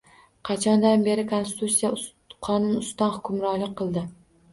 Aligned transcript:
Qachondan 0.47 1.03
beri 1.07 1.25
Konstitutsiya 1.31 1.91
qonun 2.47 2.73
ustidan 2.79 3.13
hukmronlik 3.19 3.77
qildi? 3.83 4.05